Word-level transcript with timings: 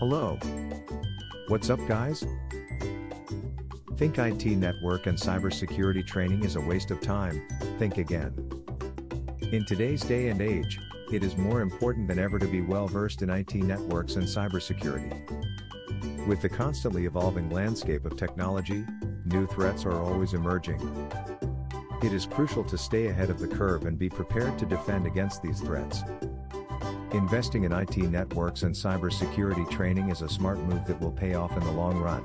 Hello. 0.00 0.38
What's 1.48 1.68
up, 1.68 1.78
guys? 1.86 2.24
Think 3.98 4.16
IT 4.16 4.46
network 4.46 5.06
and 5.06 5.18
cybersecurity 5.18 6.06
training 6.06 6.42
is 6.42 6.56
a 6.56 6.60
waste 6.62 6.90
of 6.90 7.02
time? 7.02 7.46
Think 7.78 7.98
again. 7.98 8.32
In 9.52 9.66
today's 9.66 10.00
day 10.00 10.28
and 10.28 10.40
age, 10.40 10.80
it 11.12 11.22
is 11.22 11.36
more 11.36 11.60
important 11.60 12.08
than 12.08 12.18
ever 12.18 12.38
to 12.38 12.46
be 12.46 12.62
well 12.62 12.86
versed 12.86 13.20
in 13.20 13.28
IT 13.28 13.54
networks 13.56 14.16
and 14.16 14.24
cybersecurity. 14.24 15.20
With 16.26 16.40
the 16.40 16.48
constantly 16.48 17.04
evolving 17.04 17.50
landscape 17.50 18.06
of 18.06 18.16
technology, 18.16 18.86
new 19.26 19.46
threats 19.48 19.84
are 19.84 20.00
always 20.00 20.32
emerging. 20.32 20.80
It 22.02 22.14
is 22.14 22.24
crucial 22.24 22.64
to 22.64 22.78
stay 22.78 23.08
ahead 23.08 23.28
of 23.28 23.38
the 23.38 23.48
curve 23.48 23.84
and 23.84 23.98
be 23.98 24.08
prepared 24.08 24.58
to 24.60 24.64
defend 24.64 25.06
against 25.06 25.42
these 25.42 25.60
threats. 25.60 26.04
Investing 27.12 27.64
in 27.64 27.72
IT 27.72 27.96
networks 27.96 28.62
and 28.62 28.72
cybersecurity 28.72 29.68
training 29.68 30.10
is 30.10 30.22
a 30.22 30.28
smart 30.28 30.60
move 30.60 30.86
that 30.86 31.00
will 31.00 31.10
pay 31.10 31.34
off 31.34 31.56
in 31.56 31.64
the 31.64 31.72
long 31.72 31.98
run. 31.98 32.22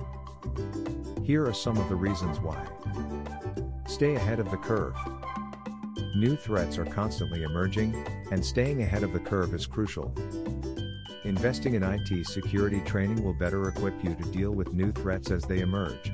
Here 1.23 1.44
are 1.44 1.54
some 1.54 1.78
of 1.78 1.90
the 1.90 1.96
reasons 1.96 2.40
why. 2.40 2.64
Stay 3.88 4.14
ahead 4.14 4.40
of 4.40 4.52
the 4.52 4.58
curve. 4.58 4.95
New 6.16 6.36
threats 6.36 6.78
are 6.78 6.86
constantly 6.86 7.42
emerging, 7.42 7.95
and 8.30 8.45
staying 8.45 8.84
ahead 8.84 9.02
of 9.02 9.12
the 9.12 9.20
curve 9.20 9.56
is 9.56 9.66
crucial. 9.66 10.14
Investing 11.23 11.73
in 11.73 11.81
IT 11.81 12.28
security 12.28 12.80
training 12.81 13.23
will 13.23 13.34
better 13.34 13.67
equip 13.67 14.04
you 14.04 14.14
to 14.14 14.23
deal 14.31 14.52
with 14.52 14.72
new 14.72 14.92
threats 14.92 15.31
as 15.31 15.45
they 15.45 15.62
emerge. 15.62 16.14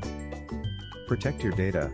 Protect 1.08 1.44
your 1.44 1.52
data. 1.52 1.92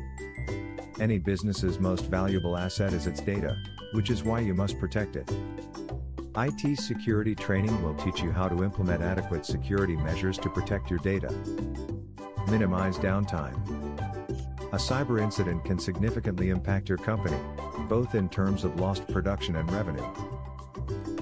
Any 0.99 1.17
business's 1.17 1.79
most 1.79 2.05
valuable 2.05 2.55
asset 2.55 2.93
is 2.93 3.07
its 3.07 3.21
data, 3.21 3.57
which 3.93 4.11
is 4.11 4.23
why 4.23 4.41
you 4.41 4.53
must 4.53 4.79
protect 4.79 5.15
it. 5.15 5.27
IT 6.39 6.77
security 6.77 7.33
training 7.33 7.81
will 7.81 7.95
teach 7.95 8.21
you 8.21 8.31
how 8.31 8.47
to 8.47 8.63
implement 8.63 9.01
adequate 9.01 9.43
security 9.43 9.95
measures 9.95 10.37
to 10.37 10.51
protect 10.51 10.87
your 10.87 10.99
data. 10.99 11.33
Minimize 12.51 12.99
downtime. 12.99 13.55
A 14.71 14.75
cyber 14.77 15.19
incident 15.19 15.65
can 15.65 15.79
significantly 15.79 16.49
impact 16.51 16.89
your 16.89 16.99
company, 16.99 17.39
both 17.89 18.13
in 18.13 18.29
terms 18.29 18.63
of 18.63 18.79
lost 18.79 19.07
production 19.07 19.55
and 19.55 19.71
revenue. 19.71 20.05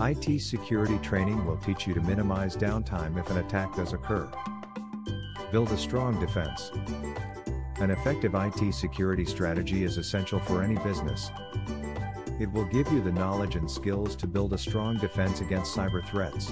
IT 0.02 0.42
security 0.42 0.98
training 0.98 1.46
will 1.46 1.58
teach 1.58 1.88
you 1.88 1.94
to 1.94 2.02
minimize 2.02 2.58
downtime 2.58 3.18
if 3.18 3.30
an 3.30 3.38
attack 3.38 3.74
does 3.74 3.94
occur. 3.94 4.30
Build 5.50 5.72
a 5.72 5.78
strong 5.78 6.20
defense. 6.20 6.72
An 7.78 7.90
effective 7.90 8.36
IT 8.36 8.74
security 8.74 9.24
strategy 9.24 9.86
is 9.86 9.98
essential 9.98 10.42
for 10.42 10.62
any 10.62 10.76
business, 10.80 11.32
it 12.40 12.52
will 12.52 12.66
give 12.66 12.92
you 12.92 13.02
the 13.02 13.12
knowledge 13.12 13.56
and 13.56 13.70
skills 13.70 14.16
to 14.18 14.28
build 14.28 14.54
a 14.54 14.58
strong 14.58 14.98
defense 14.98 15.42
against 15.42 15.76
cyber 15.76 16.06
threats. 16.08 16.52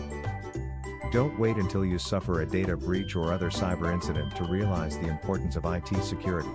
Don't 1.11 1.37
wait 1.37 1.57
until 1.57 1.85
you 1.85 1.99
suffer 1.99 2.41
a 2.41 2.45
data 2.45 2.75
breach 2.75 3.15
or 3.15 3.31
other 3.31 3.49
cyber 3.49 3.93
incident 3.93 4.35
to 4.35 4.45
realize 4.45 4.97
the 4.97 5.07
importance 5.07 5.55
of 5.55 5.65
IT 5.65 6.03
security. 6.03 6.49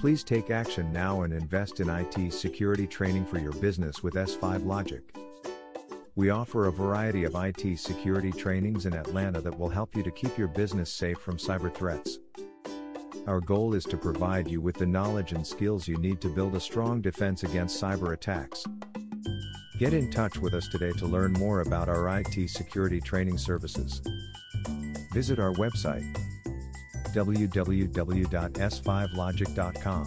Please 0.00 0.24
take 0.24 0.50
action 0.50 0.92
now 0.92 1.22
and 1.22 1.32
invest 1.32 1.80
in 1.80 1.88
IT 1.88 2.32
security 2.32 2.86
training 2.86 3.26
for 3.26 3.38
your 3.38 3.52
business 3.52 4.02
with 4.02 4.14
S5 4.14 4.64
Logic. 4.64 5.02
We 6.14 6.30
offer 6.30 6.66
a 6.66 6.72
variety 6.72 7.24
of 7.24 7.34
IT 7.34 7.78
security 7.78 8.30
trainings 8.30 8.86
in 8.86 8.94
Atlanta 8.94 9.40
that 9.40 9.58
will 9.58 9.68
help 9.68 9.96
you 9.96 10.02
to 10.04 10.10
keep 10.10 10.38
your 10.38 10.48
business 10.48 10.90
safe 10.90 11.18
from 11.18 11.38
cyber 11.38 11.74
threats. 11.74 12.18
Our 13.26 13.40
goal 13.40 13.74
is 13.74 13.84
to 13.84 13.96
provide 13.96 14.48
you 14.48 14.60
with 14.60 14.76
the 14.76 14.84
knowledge 14.84 15.32
and 15.32 15.46
skills 15.46 15.88
you 15.88 15.96
need 15.96 16.20
to 16.20 16.28
build 16.28 16.54
a 16.54 16.60
strong 16.60 17.00
defense 17.00 17.42
against 17.42 17.82
cyber 17.82 18.12
attacks. 18.12 18.66
Get 19.78 19.94
in 19.94 20.10
touch 20.10 20.36
with 20.38 20.52
us 20.52 20.68
today 20.68 20.92
to 20.98 21.06
learn 21.06 21.32
more 21.32 21.62
about 21.62 21.88
our 21.88 22.20
IT 22.20 22.50
security 22.50 23.00
training 23.00 23.38
services. 23.38 24.02
Visit 25.12 25.38
our 25.38 25.54
website 25.54 26.04
www.s5logic.com. 27.14 30.06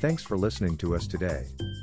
Thanks 0.00 0.22
for 0.22 0.36
listening 0.36 0.76
to 0.76 0.94
us 0.94 1.08
today. 1.08 1.46